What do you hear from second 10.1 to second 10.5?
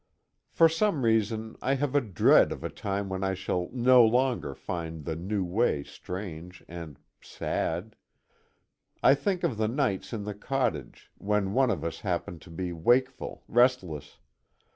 in the